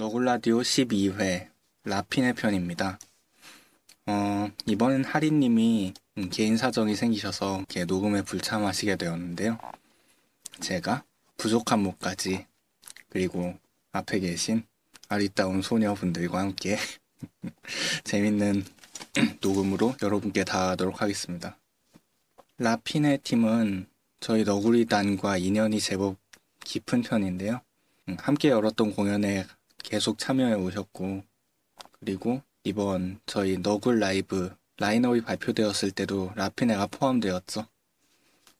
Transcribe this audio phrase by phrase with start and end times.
[0.00, 1.50] 너굴라디오 12회
[1.84, 2.98] 라핀의 편입니다.
[4.06, 9.58] 어, 이번엔 하리님이 음, 개인 사정이 생기셔서 이렇게 녹음에 불참하시게 되었는데요.
[10.58, 11.04] 제가
[11.36, 12.46] 부족한 목까지
[13.10, 13.58] 그리고
[13.92, 14.62] 앞에 계신
[15.10, 16.78] 아리따운 소녀분들과 함께
[18.04, 18.64] 재밌는
[19.42, 21.58] 녹음으로 여러분께 다가가도록 하겠습니다.
[22.56, 23.86] 라핀의 팀은
[24.20, 26.16] 저희 너구리단과 인연이 제법
[26.64, 27.60] 깊은 편인데요.
[28.08, 29.44] 음, 함께 열었던 공연에
[29.82, 31.24] 계속 참여해 오셨고
[31.98, 37.66] 그리고 이번 저희 너굴 라이브 라인업이 발표되었을 때도 라피네가 포함되었죠.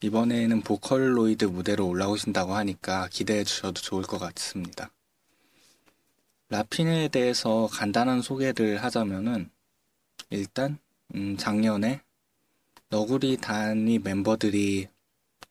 [0.03, 4.91] 이번에는 보컬로이드 무대로 올라오신다고 하니까 기대해 주셔도 좋을 것 같습니다.
[6.49, 9.51] 라피네에 대해서 간단한 소개를 하자면은
[10.31, 10.79] 일단
[11.15, 12.03] 음, 작년에
[12.89, 14.89] 너구리 단위 멤버들이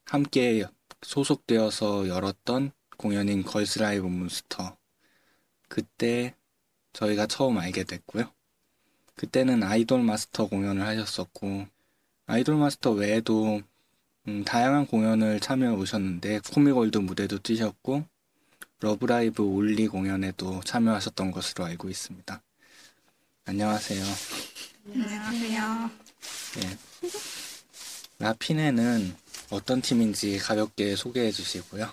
[0.05, 0.65] 함께
[1.03, 4.78] 소속되어서 열었던 공연인 걸스 라이브 몬스터
[5.69, 6.35] 그때
[6.91, 8.29] 저희가 처음 알게 됐고요.
[9.15, 11.67] 그때는 아이돌 마스터 공연을 하셨었고
[12.25, 13.61] 아이돌 마스터 외에도
[14.27, 18.05] 음, 다양한 공연을 참여해 오셨는데 코믹월드 무대도 뛰셨고
[18.81, 22.41] 러브라이브 only 공연에도 참여하셨던 것으로 알고 있습니다.
[23.45, 24.03] 안녕하세요.
[24.93, 25.91] 안녕하세요.
[26.55, 26.77] 네.
[28.19, 29.15] 라피네는
[29.49, 31.83] 어떤 팀인지 가볍게 소개해 주시고요.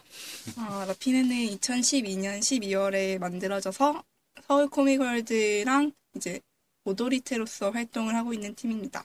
[0.58, 4.02] 어, 라피네는 2012년 12월에 만들어져서
[4.46, 6.40] 서울 코믹월드랑 이제
[6.84, 9.04] 踊り手로서 활동을 하고 있는 팀입니다.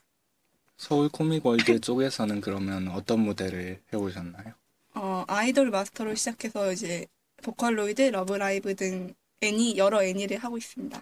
[0.78, 4.53] 서울 코믹월드 쪽에서는 그러면 어떤 무대를 해오셨나요?
[4.95, 7.06] 어, 아이돌 마스터로 시작해서 이제
[7.44, 11.01] 보컬로이드, 러브라이브 등 애니 여러 애니를 하고 있습니다.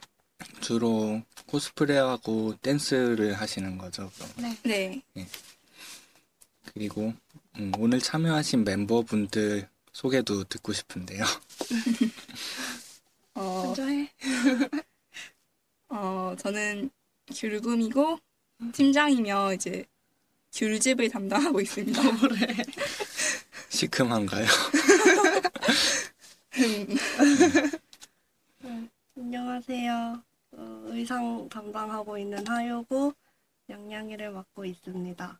[0.61, 4.09] 주로 코스프레하고 댄스를 하시는 거죠.
[4.15, 4.55] 그럼.
[4.63, 5.01] 네.
[6.73, 7.13] 그리고
[7.59, 11.25] 음, 오늘 참여하신 멤버분들 소개도 듣고 싶은데요.
[13.35, 14.09] 어, 먼저 해.
[15.89, 16.89] 어, 저는
[17.33, 18.17] 귤금이고
[18.71, 19.83] 팀장이며 이제
[20.53, 22.01] 귤집을 담당하고 있습니다.
[23.67, 24.45] 시큼한가요?
[29.17, 30.23] 안녕하세요.
[30.53, 33.13] 어, 의상 담당하고 있는 하유고
[33.69, 35.39] 냥냥이를 맡고 있습니다.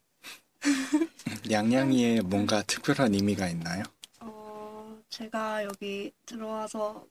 [1.51, 3.83] 냥냥이에 뭔가 특별한 의미가 있나요?
[4.19, 7.05] 어, 제가 여기 들어와서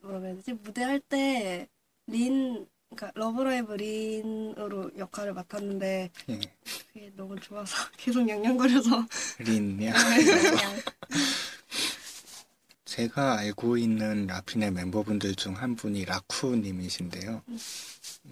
[0.00, 0.52] 뭐라고 해야 되지?
[0.54, 1.68] 무대할 때
[2.06, 6.40] 린, 그러니까 러브라이브 린으로 역할을 맡았는데 예,
[6.92, 9.06] 그게 너무 좋아서 계속 냥냥거려서
[9.40, 9.94] 린냥.
[12.84, 17.42] 제가 알고 있는 라핀의 멤버분들 중 한 분이 라쿠님이신데요.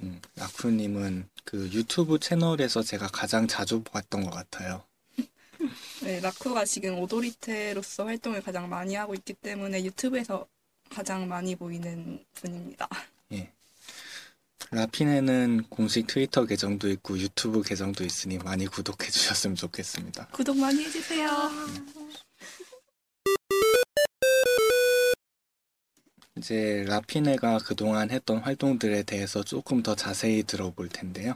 [0.02, 4.82] 음, 라쿠님은 그 유튜브 채널에서 제가 가장 자주 봤던 것 같아요.
[6.02, 10.46] 네, 라쿠가 지금 오도리테로서 활동을 가장 많이 하고 있기 때문에 유튜브에서
[10.90, 12.88] 가장 많이 보이는 분입니다.
[13.32, 13.50] 예.
[14.70, 20.28] 라핀에는 공식 트위터 계정도 있고 유튜브 계정도 있으니 많이 구독해 주셨으면 좋겠습니다.
[20.32, 21.50] 구독 많이 해주세요.
[26.36, 31.34] 이제 라피네가 그동안 했던 활동들에 대해서 조금 더 자세히 들어볼 텐데요.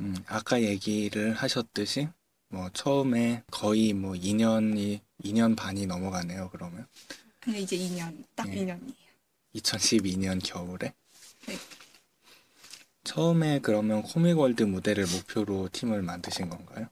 [0.00, 2.08] 음, 아까 얘기를 하셨듯이
[2.48, 6.50] 뭐 처음에 거의 뭐 2년이 2년 반이 넘어가네요.
[6.52, 6.86] 그러면
[7.40, 8.64] 그냥 이제 2년, 딱 예.
[8.64, 9.06] 2년이에요.
[9.54, 10.92] 2012년 겨울에
[11.46, 11.54] 네.
[13.04, 16.88] 처음에 그러면 코믹월드 무대를 목표로 팀을 만드신 건가요?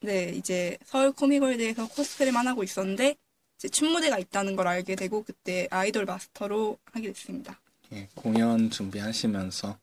[0.00, 3.16] 네, 이제 서울 코미골드에서 코스프레만 하고 있었는데
[3.58, 7.60] 이제 춤 무대가 있다는 걸 알게 되고 그때 아이돌 마스터로 하게 됐습니다.
[7.92, 9.78] 예, 공연 준비하시면서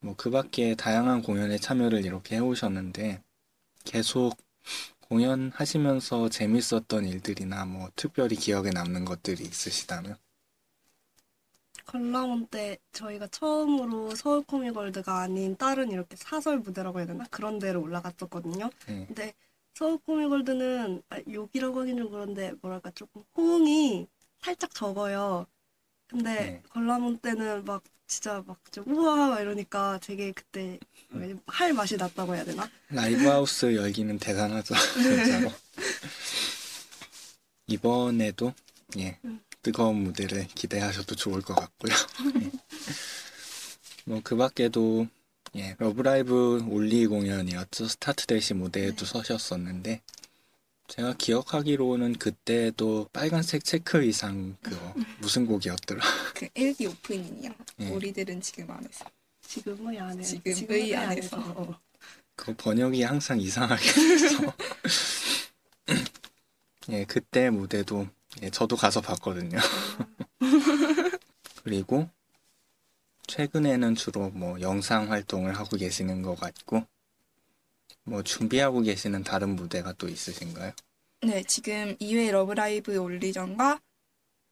[0.00, 3.22] 뭐 그 밖에 다양한 공연에 참여를 이렇게 해오셨는데
[3.84, 4.36] 계속
[5.00, 10.16] 공연하시면서 재밌었던 일들이나 뭐 특별히 기억에 남는 것들이 있으시다면
[11.86, 17.24] 관람원 때 저희가 처음으로 서울 코미골드가 아닌 다른 이렇게 사설 무대라고 해야 되나?
[17.30, 18.70] 그런 데로 올라갔었거든요.
[18.88, 19.34] 예, 근데
[19.74, 24.08] 서울 코미골드는 아, 욕이라고 하긴 좀 그런데 뭐랄까 조금 호응이
[24.40, 25.46] 살짝 적어요.
[26.08, 26.62] 근데 네.
[26.70, 30.78] 관람원 때는 막 진짜 막 좀 우와 막 이러니까 되게 그때
[31.46, 32.68] 할 맛이 났다고 해야 되나?
[32.90, 35.52] 라이브 하우스 열기는 대단하죠 진짜로
[37.66, 38.54] 이번에도
[38.98, 39.40] 예 음.
[39.62, 41.92] 뜨거운 무대를 기대하셔도 좋을 것 같고요.
[44.06, 45.06] 뭐그 밖에도
[45.56, 50.00] 예 Love Live only 공연이었죠 START DASH 무대에도 서셨었는데
[50.90, 56.02] 제가 기억하기로는 그때도 빨간색 체크 의상 그거 무슨 곡이었더라?
[56.34, 57.52] 그 1기 오프닝이요.
[57.78, 57.90] 예.
[57.90, 59.04] 우리들은 지금 안 했어.
[59.46, 61.36] 지금의 안에 지금의 지금의 안에서.
[61.36, 61.80] 안에서.
[62.34, 64.54] 그 번역이 항상 이상하게 돼서
[66.90, 68.08] 예 그때 무대도
[68.42, 69.58] 예, 저도 가서 봤거든요.
[71.62, 72.08] 그리고
[73.30, 76.84] 최근에는 주로 뭐 영상 활동을 하고 계시는 것 같고
[78.02, 80.72] 뭐 준비하고 계시는 다른 무대가 또 있으신가요?
[81.22, 83.80] 네, 지금 2회 Love Live only전과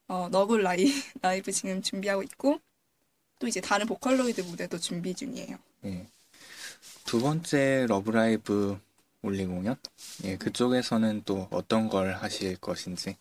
[0.07, 0.87] 어, 너굴 라이,
[1.21, 2.61] 라이브 지금 준비하고 있고
[3.41, 5.57] 또 이제 다른 Vocaloid 무대도 준비 중이에요.
[5.87, 6.07] 예.
[7.05, 8.79] 두 번째 Love Live
[9.23, 9.75] only 공연?
[10.23, 13.17] 예, 그쪽에서는 또 어떤 걸 하실 것인지.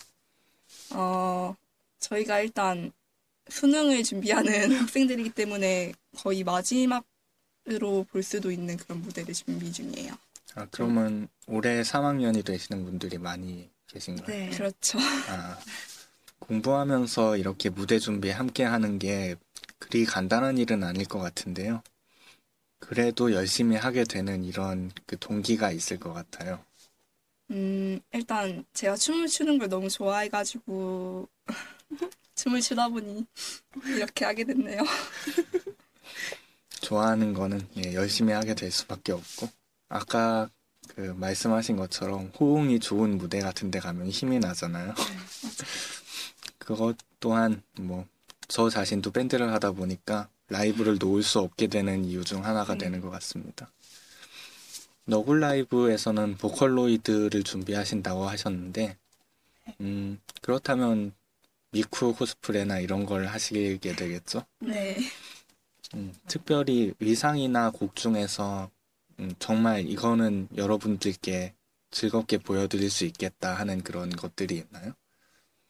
[0.94, 1.56] 어,
[2.00, 2.92] 저희가 일단
[3.50, 10.14] 수능을 준비하는 학생들이기 때문에 거의 마지막으로 볼 수도 있는 그런 무대를 준비 중이에요.
[10.56, 14.28] 아, 그러면 올해 3학년이 되시는 분들이 많이 계신가요?
[14.28, 14.50] 네.
[14.50, 14.98] 그렇죠.
[15.00, 15.58] 아,
[16.40, 19.36] 공부하면서 이렇게 무대 준비 함께 하는 게
[19.80, 21.84] 그리 간단한 일은 아닐 것 같은데요.
[22.80, 26.64] 그래도 열심히 하게 되는 이런 그 동기가 있을 것 같아요.
[27.52, 31.28] 음, 일단 제가 춤을 추는 걸 너무 좋아해가지고
[32.38, 33.26] 춤을 추다 보니
[33.86, 34.82] 이렇게 하게 됐네요.
[36.82, 39.50] 좋아하는 거는 예, 열심히 하게 될 수밖에 없고
[39.90, 40.50] 아까
[40.96, 44.94] 그 말씀하신 것처럼 호응이 좋은 무대 같은 데 가면 힘이 나잖아요.
[46.58, 48.08] 그것 또한 뭐
[48.48, 52.78] 저 자신도 밴드를 하다 보니까 라이브를 놓을 수 없게 되는 이유 중 하나가 음.
[52.78, 53.72] 되는 것 같습니다.
[55.06, 58.98] 너굴 라이브에서는 보컬로이드를 준비하신다고 하셨는데
[59.82, 61.14] 음, 그렇다면
[61.72, 64.44] 미쿠 코스프레나 이런 걸 하시게 되겠죠?
[64.60, 64.98] 네.
[65.96, 68.70] 음, 특별히 의상이나 곡 중에서
[69.20, 71.54] 음, 정말 이거는 여러분들께
[71.92, 74.94] 즐겁게 보여드릴 수 있겠다 하는 그런 것들이 있나요?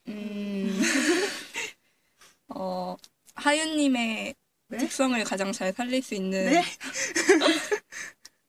[0.08, 0.82] 음,
[2.50, 2.96] 어,
[3.36, 4.36] 하윤님의
[4.70, 4.78] 네?
[4.78, 6.64] 특성을 가장 잘 살릴 수 있는 네?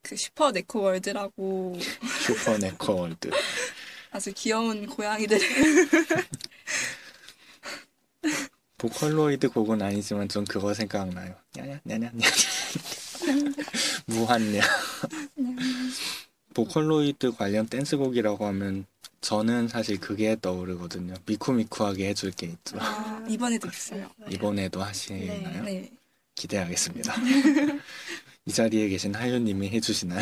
[0.02, 1.78] 그 Super Neko World라고
[2.24, 3.30] Super Neko World.
[4.10, 5.38] 아주 귀여운 고양이들
[8.78, 11.34] Vocaloid 곡은 아니지만 전 그거 생각나요.
[11.56, 12.28] 냐냐 냐냐 냐냐
[14.06, 14.60] 무한냐.
[16.54, 18.86] Vocaloid 관련 댄스곡이라고 하면
[19.20, 21.14] 저는 사실 그게 떠오르거든요.
[21.26, 22.78] 미쿠미쿠하게 해줄 게 있죠.
[22.80, 24.08] 아, 이번에도 있어요.
[24.30, 25.62] 이번에도 하시나요?
[25.64, 25.90] 네.
[26.36, 27.14] 기대하겠습니다.
[28.46, 30.20] 이 자리에 계신 하윤님이 해주시나요?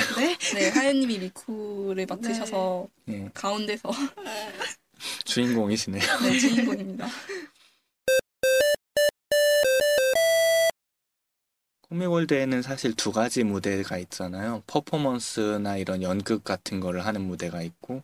[0.55, 3.91] 네, 하윤님이 미쿠를 맡으셔서 예, 가운데서
[5.25, 6.03] 주인공이시네요.
[6.23, 7.07] 네, 주인공입니다.
[11.89, 14.63] 코미월드에는 사실 두 가지 무대가 있잖아요.
[14.67, 18.03] 퍼포먼스나 이런 연극 같은 거를 하는 무대가 있고,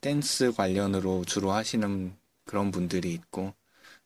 [0.00, 2.14] 댄스 관련으로 주로 하시는
[2.44, 3.54] 그런 분들이 있고,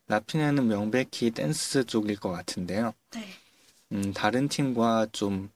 [0.08, 2.94] 라피네는 명백히 댄스 쪽일 것 같은데요.
[3.12, 3.28] 네.
[3.92, 5.50] 음, 다른 팀과 좀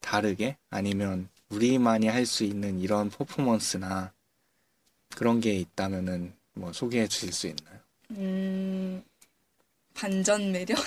[0.00, 4.12] 다르게 아니면 우리만이 할 수 있는 이런 퍼포먼스나
[5.16, 7.78] 그런 게 있다면은 뭐 소개해 주실 수 있나요?
[8.12, 9.02] 음,
[9.94, 10.78] 반전 매력?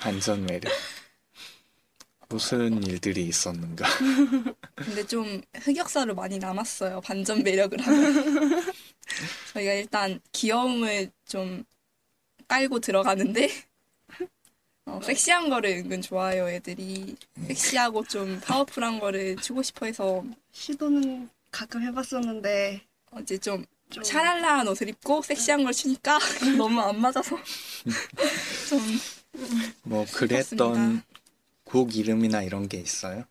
[0.00, 0.72] 반전 매력.
[2.32, 3.86] 무슨 일들이 있었는가?
[4.74, 7.00] 근데 좀 흑역사로 많이 남았어요.
[7.02, 8.72] 반전 매력을 하면.
[9.52, 11.64] 저희가 일단 귀여움을 좀
[12.48, 13.50] 깔고 들어가는데,
[14.86, 17.16] 어, 섹시한 거를 은근 좋아해요, 애들이.
[17.46, 24.66] 섹시하고 좀 파워풀한 거를 추고 싶어 해서, 시도는 가끔 해봤었는데 어, 이제 좀 좀 샤랄라한
[24.68, 26.18] 옷을 입고 섹시한 걸 추니까
[26.56, 27.36] 너무 안 맞아서.
[28.68, 28.80] 좀,
[29.82, 31.02] 뭐 그랬던.
[31.72, 33.24] 곡 이름이나 이런 게 있어요?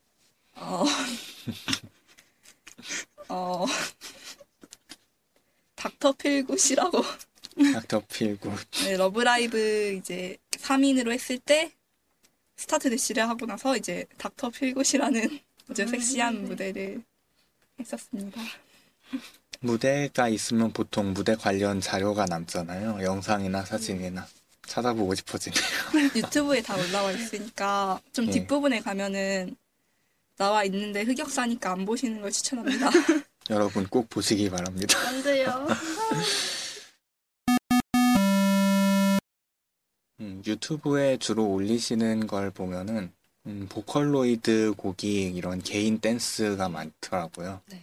[0.56, 0.84] 어,
[3.30, 3.66] 어,
[5.76, 6.12] Dr.
[6.14, 7.04] Feelgood이라고.
[7.74, 8.02] Dr.
[8.08, 8.52] Feelgood.
[8.86, 11.72] 네, Love Live 이제 3인으로 했을 때
[12.56, 14.50] START DASH를 하고 나서 이제 Dr.
[14.50, 17.04] Feelgood이라는 아주 섹시한 무대를
[17.80, 18.42] 했었습니다.
[19.60, 23.04] 무대가 있으면 보통 무대 관련 자료가 남잖아요.
[23.04, 24.28] 영상이나 사진이나.
[24.72, 25.62] 찾아보고 싶어지네요.
[26.16, 28.32] 유튜브에 다 올라와 있으니까 좀 네.
[28.32, 29.54] 뒷부분에 가면은
[30.38, 32.90] 나와 있는데 흑역사니까 안 보시는 걸 추천합니다.
[33.50, 34.98] 여러분 꼭 보시기 바랍니다.
[35.08, 35.68] 안 돼요.
[40.22, 43.12] 음, 유튜브에 주로 올리시는 걸 보면은
[43.48, 47.60] 음, 보컬로이드 곡이 이런 개인 댄스가 많더라고요.
[47.66, 47.82] 네.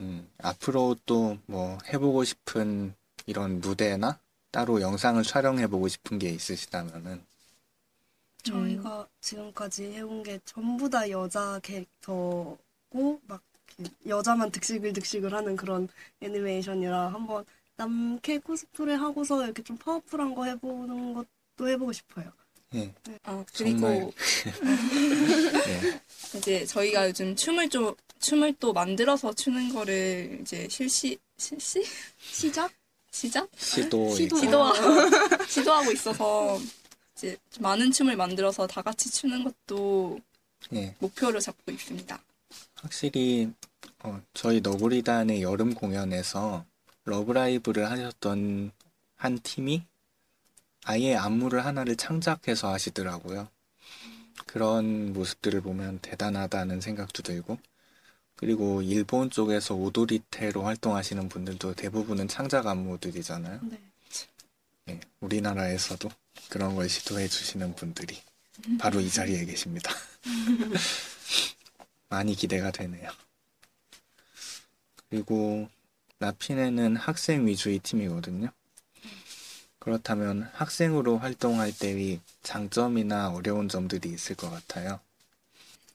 [0.00, 2.94] 음, 앞으로 또 뭐 해보고 싶은
[3.26, 4.18] 이런 무대나
[4.52, 7.24] 따로 영상을 촬영해 보고 싶은 게 있으시다면은
[8.42, 12.58] 저희가 지금까지 해온 게 전부 다 여자 캐릭터고
[13.26, 13.42] 막
[14.06, 15.88] 여자만 득실글득실 하는 그런
[16.20, 17.44] 애니메이션이라 한번
[17.76, 22.30] 남캐 코스프레 하고서 이렇게 좀 파워풀한 거 해보는 것도 해보고 싶어요.
[22.74, 22.92] 예,
[23.22, 23.86] 아, 그리고.
[23.88, 24.12] 예,
[26.36, 31.82] 이제 저희가 요즘 춤을 좀 춤을 또 만들어서 추는 거를 이제 실시 실시
[32.18, 32.70] 시작?
[33.12, 34.36] 시작 시도 시도.
[34.38, 34.72] 시도하
[35.46, 36.58] 시도하고 있어서
[37.14, 40.18] 이제 좀 많은 춤을 만들어서 다 같이 추는 것도
[40.72, 42.18] 예, 목표로 잡고 있습니다.
[42.76, 43.52] 확실히
[44.02, 46.64] 어, 저희 너구리단의 여름 공연에서
[47.04, 48.72] 러브라이브를 하셨던
[49.16, 49.84] 한 팀이
[50.84, 53.46] 아예 안무를 하나를 창작해서 하시더라고요.
[54.46, 57.58] 그런 모습들을 보면 대단하다는 생각도 들고
[58.42, 63.60] 그리고 일본 쪽에서 오도리테로 활동하시는 분들도 대부분은 창작 안무들이잖아요.
[63.62, 63.80] 네.
[64.88, 66.10] 예, 우리나라에서도
[66.48, 68.20] 그런 걸 시도해 주시는 분들이
[68.80, 69.94] 바로 이 자리에 계십니다.
[72.10, 73.08] 많이 기대가 되네요.
[75.08, 75.68] 그리고
[76.18, 78.48] 라피네는 학생 위주의 팀이거든요.
[79.78, 84.98] 그렇다면 학생으로 활동할 때의 장점이나 어려운 점들이 있을 것 같아요.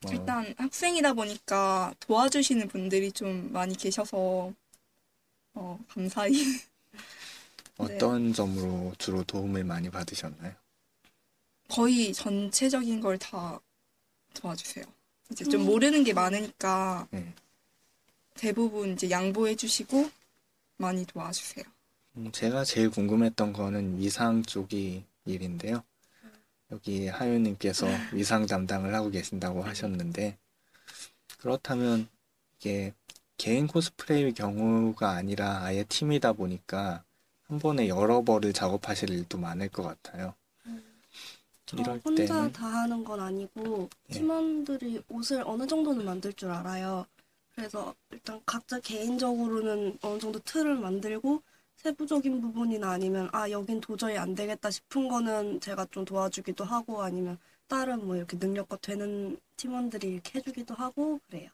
[0.01, 4.53] 뭐, 일단 학생이다 보니까 도와주시는 분들이 좀 많이 계셔서
[5.53, 6.33] 어, 감사히
[7.77, 10.53] 어떤 점으로 주로 도움을 많이 받으셨나요?
[11.69, 13.59] 거의 전체적인 걸 다
[14.33, 14.85] 도와주세요.
[15.31, 15.65] 이제 좀 음.
[15.65, 17.33] 모르는 게 많으니까 네.
[18.35, 20.09] 대부분 이제 양보해 주시고
[20.77, 21.65] 많이 도와주세요.
[22.17, 25.83] 음, 제가 제일 궁금했던 거는 위상 쪽이 일인데요.
[26.71, 30.37] 여기 하윤님께서 위상 담당을 하고 계신다고 하셨는데,
[31.39, 32.07] 그렇다면
[32.59, 32.93] 이게
[33.37, 37.03] 개인 코스프레의 경우가 아니라 아예 팀이다 보니까
[37.43, 40.33] 한 번에 여러 벌을 작업하실 일도 많을 것 같아요.
[41.65, 44.13] 저 이럴 혼자 때는 다 하는 건 아니고 예.
[44.13, 47.05] 팀원들이 옷을 어느 정도는 만들 줄 알아요.
[47.53, 51.41] 그래서 일단 각자 개인적으로는 어느 정도 틀을 만들고
[51.77, 57.37] 세부적인 부분이나 아니면 아 여긴 도저히 안 되겠다 싶은 거는 제가 좀 도와주기도 하고 아니면
[57.67, 61.49] 다른 뭐 이렇게 능력과 되는 팀원들이 이렇게 해주기도 하고 그래요.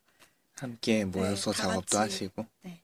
[0.55, 2.13] 함께 모여서 다 작업도 같이.
[2.25, 2.79] 하시고, 네.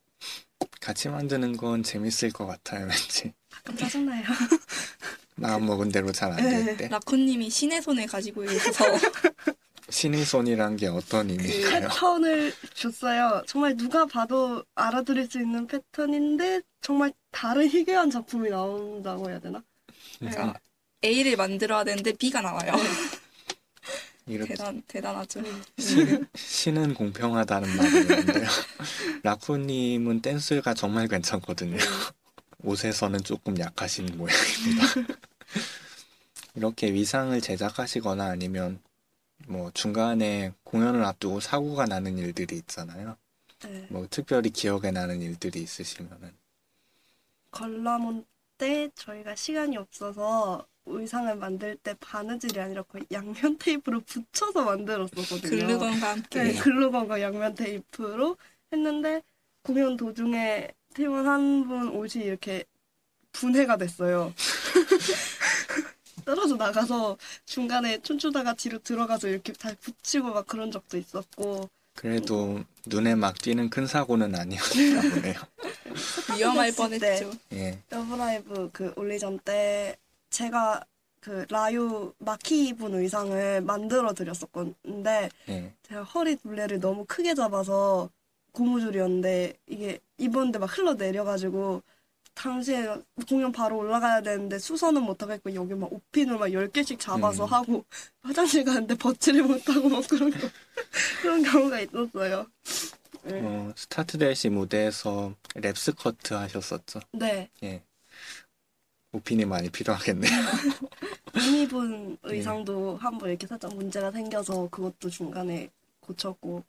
[0.81, 3.31] 같이 만드는 건 재밌을 것 같아요, 왠지.
[3.50, 4.24] 가끔 짜증나요.
[5.36, 6.89] 마음 먹은 대로 잘 안 될 때.
[6.89, 8.86] 라쿤님이 신의 손을 가지고 계셔서
[9.89, 11.88] 신의 손이란 게 어떤 의미일까요?
[11.88, 13.43] 패턴을 줬어요.
[13.48, 19.62] 정말 누가 봐도 알아들을 수 있는 패턴인데 정말 다른 희귀한 작품이 나온다고 해야 되나?
[20.19, 20.53] 제가
[21.03, 22.74] A를 만들어야 되는데 B가 나와요.
[24.27, 25.41] 이렇게 대단 대단하죠.
[25.79, 28.48] 신은, 신은 공평하다는 말이 있는데요.
[29.24, 31.77] 라쿠님은 댄스가 정말 괜찮거든요.
[32.63, 34.84] 옷에서는 조금 약하신 모양입니다.
[36.55, 38.79] 이렇게 위상을 제작하시거나 아니면
[39.50, 43.18] 뭐 중간에 공연을 앞두고 사고가 나는 일들이 있잖아요.
[43.63, 43.88] 네.
[43.89, 46.32] 뭐 특별히 기억에 나는 일들이 있으시면은
[47.51, 48.25] 걸라몬
[48.58, 55.50] 때 저희가 시간이 없어서 의상을 만들 때 바느질이 아니라 거의 양면 테이프로 붙여서 만들었었거든요.
[55.50, 58.38] 글루건과 함께 네, 글루건과 양면 테이프로
[58.72, 59.22] 했는데
[59.63, 62.65] 공연 도중에 팀원 한 분 옷이 이렇게
[63.32, 64.34] 분해가 됐어요.
[66.30, 73.16] 떨어져 나가서 중간에 춤추다가 뒤로 들어가서 이렇게 다 붙이고 막 그런 적도 있었고 그래도 눈에
[73.16, 75.34] 막 띄는 큰 사고는 아니었나 보네요.
[76.36, 77.32] 위험할 뻔했죠.
[77.54, 77.80] 예.
[77.89, 79.98] Love Live 그 only전 때
[80.30, 80.86] 제가
[81.20, 85.74] 그 라유 마키 입은 의상을 만들어 드렸었는데 예.
[85.82, 88.10] 제가 허리 둘레를 너무 크게 잡아서
[88.52, 91.82] 고무줄이었는데 이게 입었는데 막 흘러 내려가지고
[92.39, 92.88] 당시에
[93.27, 97.51] 공연 바로 올라가야 되는데 수선은 못하겠고 여기 막 옷핀을 막 10개씩 잡아서 음.
[97.51, 97.86] 하고
[98.22, 100.38] 화장실 가는데 벗지를 못하고 막 그런 거
[101.22, 102.48] 그런 경우가 있었어요.
[103.24, 103.41] 네.
[103.43, 107.01] 어, START DASH 무대에서 랩스커트 하셨었죠.
[107.12, 107.50] 네.
[107.63, 107.84] 예.
[109.12, 110.31] 옷핀이 많이 필요하겠네요.
[111.46, 115.69] 이미 본 의상도 한번 이렇게 살짝 문제가 생겨서 그것도 중간에
[116.00, 116.63] 고쳤고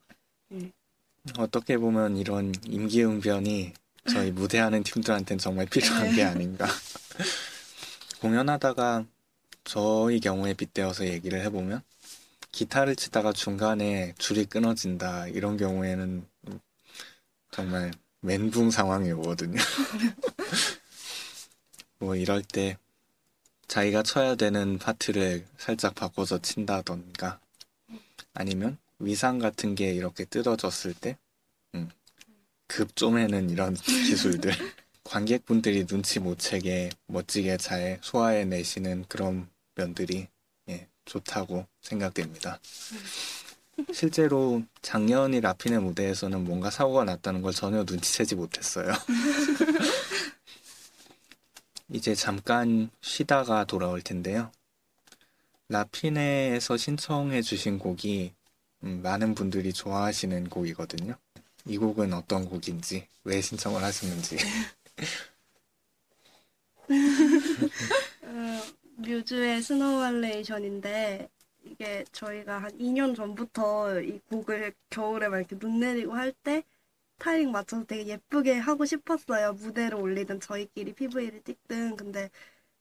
[1.37, 3.73] 어떻게 보면 이런 임기응변이
[4.09, 6.67] 저희 무대하는 팀들한테는 정말 필요한 게 아닌가.
[8.19, 9.05] 공연하다가
[9.63, 11.81] 저희 경우에 빗대어서 얘기를 해보면
[12.51, 16.25] 기타를 치다가 중간에 줄이 끊어진다 이런 경우에는
[17.51, 17.91] 정말
[18.21, 19.57] 멘붕 상황이 오거든요.
[21.99, 22.77] 뭐 이럴 때
[23.67, 27.39] 자기가 쳐야 되는 파트를 살짝 바꿔서 친다던가
[28.33, 31.17] 아니면 위상 같은 게 이렇게 뜯어졌을 때
[31.75, 31.89] 음,
[32.71, 33.73] 급 쪼매는 이런
[34.07, 34.53] 기술들
[35.03, 40.29] 관객분들이 눈치 못 채게 멋지게 잘 소화해 내시는 그런 면들이
[40.69, 42.61] 예, 좋다고 생각됩니다.
[43.91, 48.87] 실제로 작년이 라핀의 무대에서는 뭔가 사고가 났다는 걸 전혀 눈치채지 못했어요.
[51.89, 54.49] 이제 잠깐 쉬다가 돌아올 텐데요.
[55.67, 58.31] 라피네에서 신청해 주신 곡이
[58.83, 61.17] 음, 많은 분들이 좋아하시는 곡이거든요.
[61.65, 64.37] 이 곡은 어떤 곡인지, 왜 신청을 하셨는지.
[68.23, 68.61] 어,
[68.97, 71.29] 뮤즈의 Snow halation인데
[71.63, 76.63] 이게 저희가 한 2년 전부터 이 곡을 겨울에 막 이렇게 눈 내리고 할 때
[77.19, 79.53] 타이밍 맞춰서 되게 예쁘게 하고 싶었어요.
[79.53, 82.29] 무대를 올리든 저희끼리 PV를 찍든 근데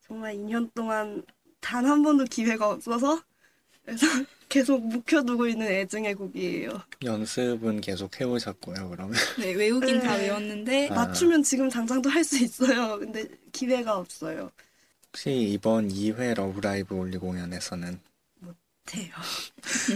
[0.02, 1.24] 정말 2년 동안
[1.60, 3.22] 단 한 번도 기회가 없어서
[3.84, 4.06] 그래서
[4.50, 6.82] 계속 묵혀두고 있는 애증의 곡이에요.
[7.04, 9.16] 연습은 계속 해오셨고요, 그러면.
[9.38, 10.24] 네, 외우긴 다 네.
[10.24, 10.94] 외웠는데 아.
[10.94, 12.98] 맞추면 지금 당장도 할 수 있어요.
[12.98, 14.50] 근데 기회가 없어요.
[15.08, 17.98] 혹시 이번 2회 Love Live only 공연에서는
[18.86, 19.12] 돼요.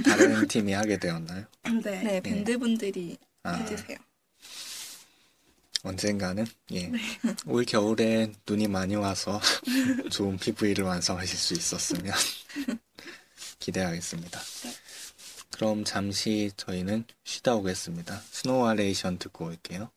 [0.04, 1.44] 다른 팀이 하게 되었나요?
[1.82, 2.02] 네.
[2.02, 3.98] 네, 밴드분들이 아, 해주세요.
[5.82, 6.90] 언젠가는 예.
[7.46, 9.40] 올 겨울에 눈이 많이 와서
[10.10, 12.14] 좋은 PV를 완성하실 수 있었으면
[13.64, 14.40] 기대하겠습니다.
[15.50, 18.20] 그럼 잠시 저희는 쉬다 오겠습니다.
[18.30, 19.90] Snow halation 듣고 올게요.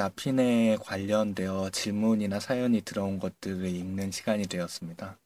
[0.00, 5.18] 라피네에 관련되어 질문이나 사연이 들어온 것들을 읽는 시간이 되었습니다.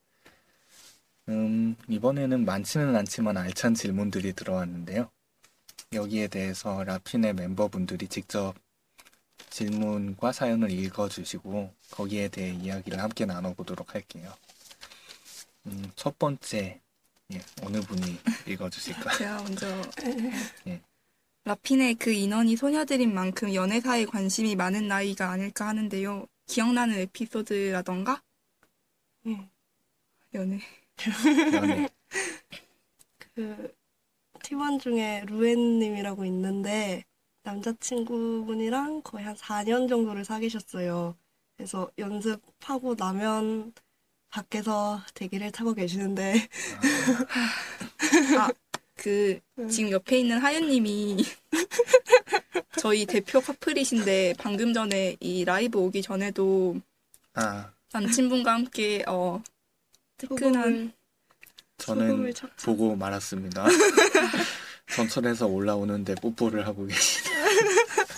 [1.29, 5.09] 음, 이번에는 많지는 않지만 알찬 질문들이 들어왔는데요.
[5.93, 8.55] 여기에 대해서 라피네 멤버분들이 직접
[9.49, 14.35] 질문과 사연을 읽어주시고 거기에 대해 이야기를 함께 나눠보도록 할게요.
[15.67, 16.81] 음, 첫 번째,
[17.33, 19.15] 예, 어느 분이 읽어주실까요?
[19.19, 19.69] 제가 먼저
[20.67, 20.83] 예.
[21.45, 26.27] 라핀의 그 인원이 소녀들인 만큼 연애사에 관심이 많은 나이가 아닐까 하는데요.
[26.47, 28.23] 기억나는 에피소드라던가
[29.23, 29.51] 네.
[30.35, 30.59] 연애
[31.55, 31.89] 연애.
[33.19, 33.75] 그
[34.43, 37.05] 팀원 중에 루엔님이라고 있는데
[37.43, 41.17] 남자친구분이랑 거의 한 4년 정도를 사귀셨어요.
[41.57, 43.75] 그래서 연습하고 나면
[44.31, 46.35] 밖에서 대기를 타고 계시는데
[48.97, 49.39] 그
[49.71, 51.25] 지금 옆에 있는 하연님이
[52.79, 56.81] 저희 대표 커플이신데 방금 전에 이 라이브 오기 전에도
[57.35, 59.43] 아, 남친분과 함께 어
[60.17, 60.93] 뜨끈한
[61.79, 63.67] 저는 보고 말았습니다.
[64.95, 67.35] 전철에서 올라오는데 뽀뽀를 하고 계시네.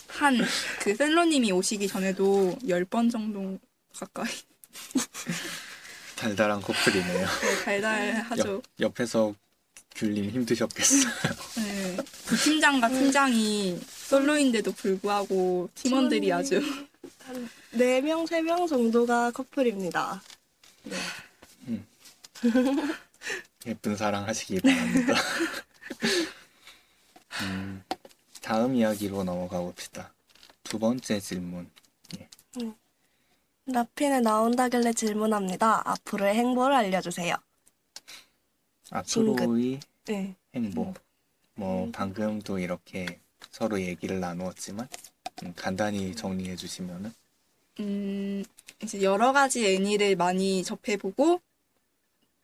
[0.08, 3.58] 한그 셀러님이 오시기 전에도 10번 정도
[3.94, 4.30] 가까이
[6.16, 7.26] 달달한 커플이네요.
[7.26, 8.54] 네, 달달하죠.
[8.54, 9.34] 옆, 옆에서
[9.96, 11.12] 귤님 힘드셨겠어요.
[11.56, 11.96] 네.
[12.26, 16.60] 부팀장과 팀장이 솔로인데도 불구하고 팀원들이 아주
[17.24, 20.22] 한 4명, 3명 정도가 커플입니다.
[23.66, 25.14] 예쁜 사랑 하시기 바랍니다.
[27.42, 27.82] 음,
[28.40, 30.12] 다음 이야기로 넘어가 봅시다.
[30.62, 31.68] 두 번째 질문.
[33.68, 35.82] 라핀에 나온다길래 질문합니다.
[35.90, 37.34] 앞으로의 행보를 알려주세요.
[38.90, 40.34] 앞으로의 네.
[40.54, 40.94] 행보.
[41.54, 43.20] 뭐 방금도 이렇게
[43.50, 44.88] 서로 얘기를 나누었지만
[45.44, 47.12] 음, 간단히 정리해 주시면은
[47.80, 48.44] 음,
[48.82, 51.40] 이제 여러 가지 애니를 많이 접해보고,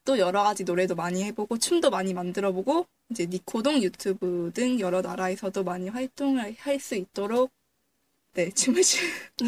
[0.05, 5.65] 또 여러 가지 노래도 많이 해보고, 춤도 많이 만들어보고, 이제 니코동 유튜브 등 여러 나라에서도
[5.65, 7.51] 많이 활동을 할 수 있도록,
[8.35, 9.01] 네, 춤을 출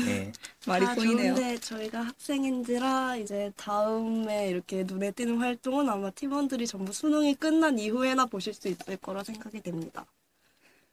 [0.05, 0.31] 네,
[0.67, 1.35] 말이 다 보이네요.
[1.35, 8.27] 좋은데 저희가 학생인지라 이제 다음에 이렇게 눈에 띄는 활동은 아마 팀원들이 전부 수능이 끝난 이후에나
[8.27, 10.05] 보실 수 있을 거라 생각이 됩니다.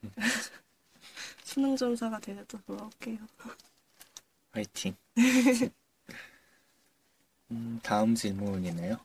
[1.44, 3.18] 수능 전사가 되면 또 돌아올게요.
[4.52, 4.96] 화이팅.
[7.50, 8.96] 음, 다음 질문이네요.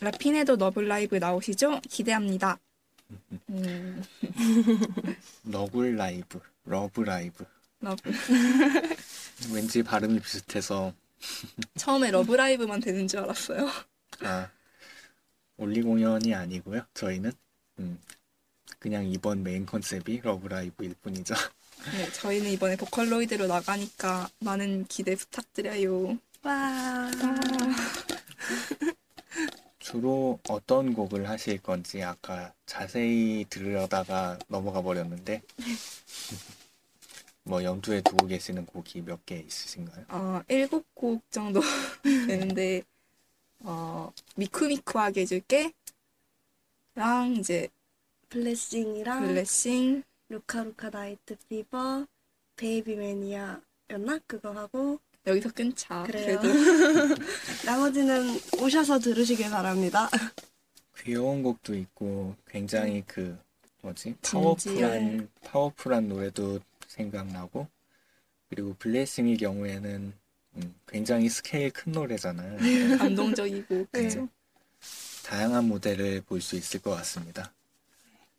[0.00, 1.82] 라핀에도 너블 라이브 나오시죠?
[1.90, 2.58] 기대합니다.
[3.50, 4.02] 음,
[5.44, 7.44] 너굴 라이브, Love Live.
[7.80, 8.10] Love.
[9.52, 10.92] 왠지 발음이 비슷해서
[11.76, 13.68] 처음에 Love Live만 되는 줄 알았어요.
[14.22, 14.48] 아
[15.56, 16.82] only 공연이 아니고요.
[16.94, 17.32] 저희는
[17.78, 17.98] 음,
[18.78, 21.34] 그냥 이번 main concept이 Love Live일 뿐이죠.
[21.96, 26.18] 네, 저희는 이번에 Vocaloid로 나가니까 많은 기대 부탁드려요.
[26.42, 27.10] 와.
[29.78, 35.42] 주로 어떤 곡을 하실 건지 아까 자세히 들으려다가 넘어가 버렸는데
[37.44, 40.04] 뭐 염두에 두고 계시는 곡이 몇 개 있으신가요?
[40.08, 41.60] 어, 일곱 곡 정도
[42.28, 42.82] 되는데,
[43.60, 45.72] 어, 미쿠미쿠하게 해줄게.
[46.94, 47.68] 랑, 이제,
[48.28, 52.06] Blessing이랑 Blessing, 루카루카 Night Fever,
[52.56, 54.20] Baby Mania였나?
[54.26, 56.02] 그거 하고 여기서 끊자.
[56.04, 56.38] 그래요.
[56.40, 57.14] 그래도.
[57.66, 60.08] 나머지는 오셔서 들으시길 바랍니다.
[60.98, 63.36] 귀여운 곡도 있고 굉장히 그
[63.82, 64.14] 뭐지.
[64.22, 67.68] 파워풀한 파워풀한 노래도 생각나고
[68.48, 70.12] 그리고 Blessing의 경우에는
[70.56, 72.58] 음, 굉장히 스케일 큰 노래잖아요.
[72.98, 74.28] 감동적이고, 그죠?
[75.24, 77.52] 다양한 무대를 볼 수 있을 것 같습니다.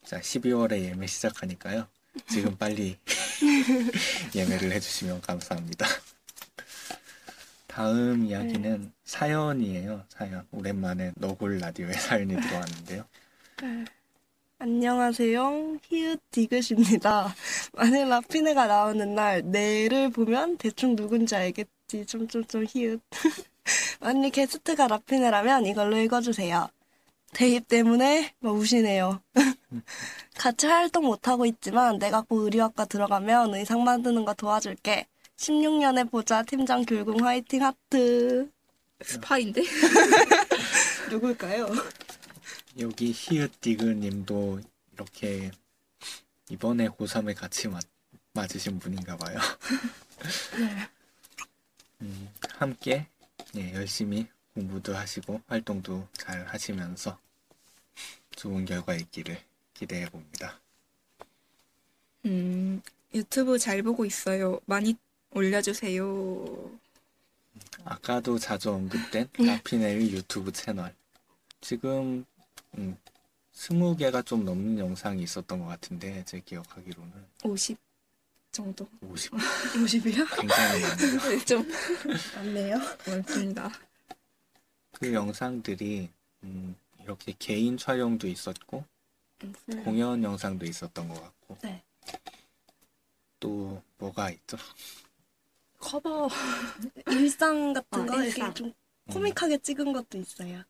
[0.06, 1.88] 자, 12월에 예매 시작하니까요.
[2.30, 2.98] 지금 빨리
[4.36, 5.86] 예매를 해주시면 감사합니다.
[7.68, 10.04] 다음 이야기는 사연이에요.
[10.10, 10.46] 사연.
[10.52, 13.06] 오랜만에 너굴 라디오에 사연이 들어왔는데요.
[14.63, 15.80] 안녕하세요.
[15.89, 17.34] 히읗 디귿입니다.
[17.74, 22.06] 만약 라피네가 나오는 날 내를 보면 대충 누군지 알겠지.
[22.06, 23.02] 좀좀좀 히읗.
[24.02, 26.69] 만약 게스트가 라피네라면 이걸로 읽어주세요.
[27.34, 29.24] 대입 때문에 막 우시네요.
[30.38, 35.08] 같이 활동 못하고 있지만 내가 곧 의류학과 들어가면 의상 만드는 거 도와줄게.
[35.38, 38.52] 16년에 보자 팀장 귤궁 화이팅 하트.
[39.02, 39.63] 스파인데?
[41.10, 41.65] 누굴까요?
[42.82, 44.60] 여기 히읗디그 님도
[44.94, 45.52] 이렇게
[46.50, 47.86] 이번에 고3에 같이 맞,
[48.34, 49.38] 맞으신 분인가 봐요.
[52.02, 53.08] 음, 함께
[53.56, 57.20] 예, 열심히 공부도 하시고 활동도 잘 하시면서
[58.32, 59.39] 좋은 결과 있기를
[59.76, 60.60] 기대해 봅니다.
[62.26, 62.82] 음,
[63.13, 64.60] 유튜브 잘 보고 있어요.
[64.65, 64.98] 많이
[65.30, 66.72] 올려주세요.
[67.86, 70.96] 아까도 자주 언급된 라피넬 유튜브 채널.
[71.62, 72.26] 지금
[72.78, 72.98] 음,
[73.54, 77.12] 20개가 좀 넘는 영상이 있었던 것 같은데 제 기억하기로는
[77.44, 77.78] 50
[78.52, 78.88] 정도.
[79.02, 80.26] 50 50이요?
[80.40, 80.88] 굉장히 많네요.
[81.30, 81.68] 네, 좀
[82.36, 82.78] 맞네요.
[83.08, 83.72] 많습니다.
[84.94, 86.10] 그 영상들이
[86.44, 88.84] 음, 이렇게 개인 촬영도 있었고
[89.44, 89.84] 음.
[89.84, 91.84] 공연 영상도 있었던 것 같고 네.
[93.40, 94.58] 또 뭐가 있죠?
[95.80, 96.30] 커버.
[97.10, 98.46] 일상 같은 어, 거 일상.
[98.46, 98.74] 이렇게 좀
[99.10, 100.64] 코믹하게 찍은 것도 있어요.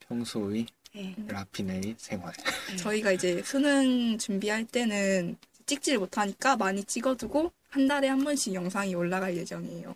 [0.00, 1.14] 평소의 네.
[1.28, 2.32] 라피넬 생활.
[2.78, 9.36] 저희가 이제 수능 준비할 때는 찍지를 못하니까 많이 찍어두고 한 달에 한 번씩 영상이 올라갈
[9.36, 9.94] 예정이에요.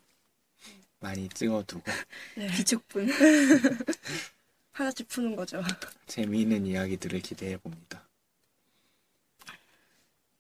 [1.01, 1.83] 많이 찍어두고
[2.37, 2.47] 네.
[2.53, 3.11] 비축분.
[4.73, 5.63] 하나씩 푸는 거죠.
[6.07, 8.09] 재미있는 이야기들을 기대해 봅니다.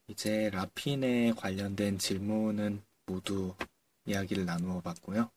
[0.07, 3.55] 이제 라핀에 관련된 질문은 모두
[4.07, 5.31] 이야기를 나누어 봤고요.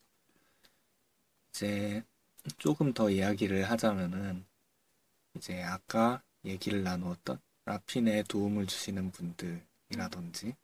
[1.50, 2.04] 이제
[2.58, 4.46] 조금 더 이야기를 하자면은
[5.38, 10.56] 이제 아까 얘기를 나누었던 라핀에 도움을 주시는 분들이라든지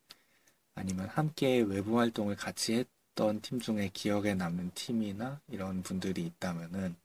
[0.76, 6.96] 아니면 함께 외부 활동을 같이 했던 팀 중에 기억에 남는 팀이나 이런 분들이 있다면은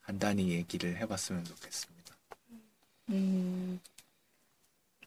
[0.00, 2.16] 간단히 얘기를 해봤으면 좋겠습니다.
[3.10, 3.80] 음,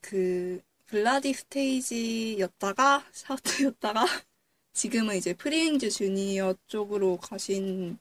[0.02, 4.06] 그 블라디 스테이지였다가 샤우트였다가
[4.74, 7.98] 지금은 이제 프리윙즈 주니어 쪽으로 가신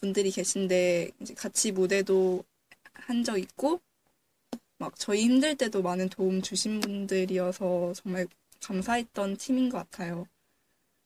[0.00, 2.44] 분들이 계신데 이제 같이 무대도
[3.02, 3.80] 한 적 있고
[4.78, 8.26] 막 저희 힘들 때도 많은 도움 주신 분들이어서 정말
[8.62, 10.26] 감사했던 팀인 것 같아요.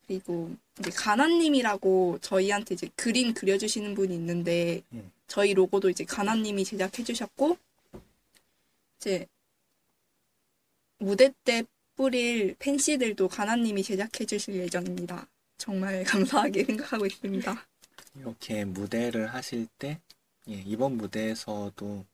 [0.07, 5.13] 그리고 이제 가나님이라고 저희한테 이제 그림 그려주시는 분이 있는데 음.
[5.29, 7.57] 저희 로고도 이제 가나님이 제작해 주셨고
[8.99, 9.27] 이제
[10.99, 11.63] 무대 때
[11.95, 15.29] 뿌릴 펜시들도 가나님이 제작해 주실 예정입니다.
[15.59, 17.67] 정말 감사하게 생각하고 있습니다.
[18.17, 20.01] 이렇게 무대를 하실 때,
[20.51, 22.05] 예, 이번 무대에서도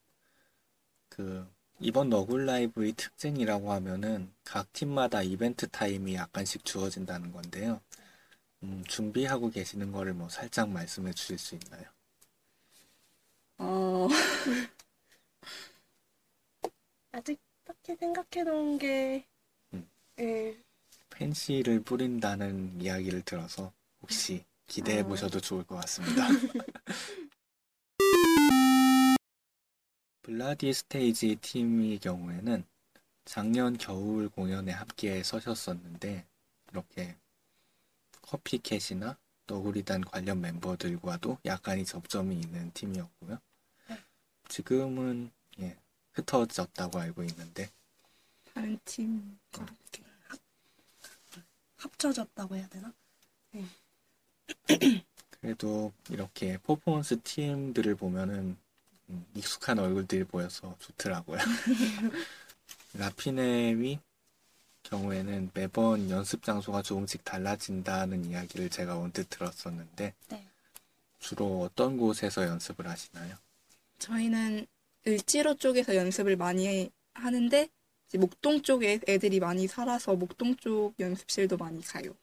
[1.09, 1.47] 그,
[1.81, 7.81] 이번 너굴 라이브의 특징이라고 하면은 각 팀마다 이벤트 타임이 약간씩 주어진다는 건데요.
[8.63, 11.85] 음, 준비하고 계시는 거를 뭐 살짝 말씀해 주실 수 있나요?
[13.59, 14.09] 어,
[17.13, 19.27] 아직 딱히 생각해 놓은 게
[19.75, 19.89] 음.
[20.21, 20.57] 예.
[21.11, 23.73] 펜시를 뿌린다는 이야기를 들어서
[24.03, 25.07] 혹시 기대해 어.
[25.09, 26.29] 보셔도 좋을 것 같습니다.
[30.27, 32.65] 블라디 스테이지 팀의 경우에는
[33.25, 36.27] 작년 겨울 공연에 함께 서셨었는데
[36.73, 37.17] 이렇게
[38.23, 43.39] 커피캣이나 너구리단 관련 멤버들과도 약간의 접점이 있는 팀이었고요.
[43.89, 43.99] 네.
[44.49, 45.77] 지금은 예,
[46.15, 47.71] 흩어졌다고 알고 있는데
[48.53, 50.03] 다른 팀과 함께.
[51.77, 52.93] 합쳐졌다고 해야 되나?
[55.31, 58.66] 그래도 이렇게 퍼포먼스 팀들을 보면은 음,
[59.35, 61.39] 익숙한 얼굴들이 보여서 좋더라고요.
[62.95, 64.01] 라피네의
[64.85, 70.47] 경우에는 매번 연습 장소가 조금씩 달라진다는 이야기를 제가 언뜻 들었었는데 네.
[71.19, 73.37] 주로 어떤 곳에서 연습을 하시나요?
[73.99, 74.67] 저희는
[75.07, 77.69] 을지로 쪽에서 연습을 많이 하는데
[78.15, 82.15] 목동 쪽에 애들이 많이 살아서 목동 쪽 연습실도 많이 가요.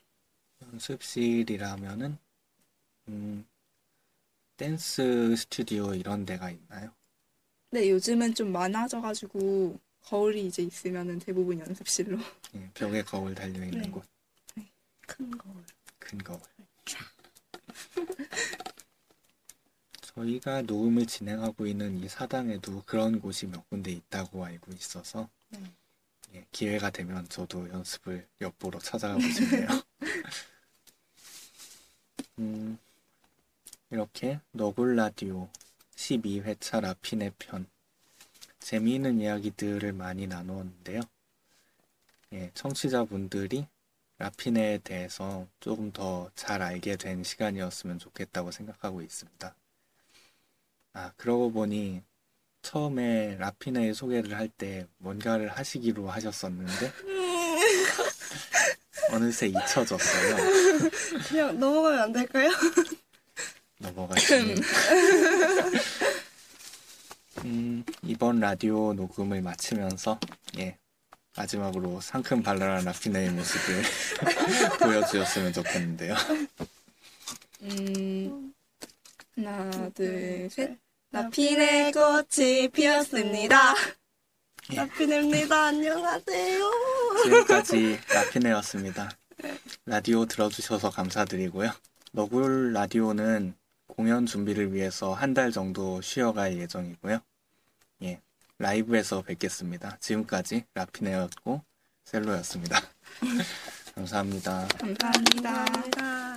[0.61, 2.17] 연습실이라면은
[3.09, 3.45] 음,
[4.57, 6.91] 댄스 스튜디오 이런 데가 있나요?
[7.69, 12.19] 근데 요즘은 좀 많아져가지고 거울이 이제 있으면은 대부분 연습실로.
[12.55, 13.89] 예, 벽에 거울 달려 있는 네.
[13.89, 14.05] 곳,
[15.07, 15.63] 큰 거울.
[15.97, 16.39] 큰 거울.
[20.01, 25.59] 저희가 녹음을 진행하고 있는 이 사당에도 그런 곳이 몇 군데 있다고 알고 있어서 네.
[26.35, 29.67] 예, 기회가 되면 저도 연습을 엿보러 찾아가고 싶네요.
[32.39, 32.77] 음,
[33.93, 35.47] 이렇게 너굴 라디오
[35.95, 37.67] 12회차 라피네 편
[38.59, 41.01] 재미있는 이야기들을 많이 나누었는데요.
[42.33, 43.67] 예, 청취자분들이
[44.17, 49.55] 라피네에 대해서 조금 더 잘 알게 된 시간이었으면 좋겠다고 생각하고 있습니다.
[50.93, 52.01] 아, 그러고 보니
[52.63, 56.91] 처음에 라피네의 소개를 할 때 뭔가를 하시기로 하셨었는데
[59.13, 60.37] 어느새 잊혀졌어요.
[61.27, 62.49] 그냥 넘어가면 안 될까요?
[63.83, 64.57] 넘어가시면
[67.45, 70.19] 음, 이번 라디오 녹음을 마치면서
[70.59, 70.77] 예
[71.35, 73.83] 마지막으로 상큼 발랄한 라피네의 모습을
[74.79, 76.15] 보여주셨으면 좋겠는데요.
[77.63, 78.53] 음,
[79.35, 80.69] 하나, 둘, 셋.
[80.69, 80.77] 네.
[81.09, 83.75] 나피네 꽃이 피었습니다.
[84.71, 84.75] 예.
[84.75, 85.65] 라피네입니다.
[85.65, 86.71] 안녕하세요.
[87.23, 89.09] 지금까지 라피네였습니다.
[89.85, 91.71] 라디오 들어주셔서 감사드리고요.
[92.11, 93.55] 너굴 라디오는
[93.95, 97.19] 공연 준비를 위해서 한 달 정도 쉬어갈 예정이고요.
[98.03, 98.21] 예,
[98.59, 99.97] 라이브에서 뵙겠습니다.
[99.99, 101.61] 지금까지 라피네였고
[102.05, 102.79] 셀로였습니다.
[103.95, 104.67] 감사합니다.
[104.77, 105.65] 감사합니다.
[105.65, 106.32] 감사합니다.